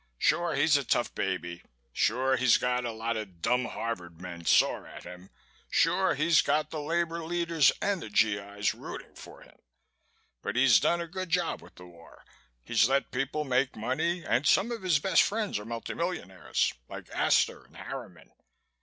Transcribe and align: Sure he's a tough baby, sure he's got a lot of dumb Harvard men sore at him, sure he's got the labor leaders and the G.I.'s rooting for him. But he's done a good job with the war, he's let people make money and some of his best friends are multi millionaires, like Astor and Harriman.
Sure 0.17 0.55
he's 0.55 0.75
a 0.77 0.83
tough 0.83 1.13
baby, 1.13 1.61
sure 1.93 2.35
he's 2.35 2.57
got 2.57 2.85
a 2.85 2.91
lot 2.91 3.15
of 3.15 3.39
dumb 3.39 3.65
Harvard 3.65 4.19
men 4.19 4.43
sore 4.43 4.87
at 4.87 5.03
him, 5.03 5.29
sure 5.69 6.15
he's 6.15 6.41
got 6.41 6.71
the 6.71 6.81
labor 6.81 7.23
leaders 7.23 7.71
and 7.83 8.01
the 8.01 8.09
G.I.'s 8.09 8.73
rooting 8.73 9.13
for 9.13 9.43
him. 9.43 9.57
But 10.41 10.55
he's 10.55 10.79
done 10.79 11.01
a 11.01 11.07
good 11.07 11.29
job 11.29 11.61
with 11.61 11.75
the 11.75 11.85
war, 11.85 12.25
he's 12.63 12.89
let 12.89 13.11
people 13.11 13.43
make 13.43 13.75
money 13.75 14.25
and 14.25 14.47
some 14.47 14.71
of 14.71 14.81
his 14.81 14.97
best 14.97 15.21
friends 15.21 15.59
are 15.59 15.65
multi 15.65 15.93
millionaires, 15.93 16.73
like 16.89 17.07
Astor 17.11 17.65
and 17.65 17.77
Harriman. 17.77 18.31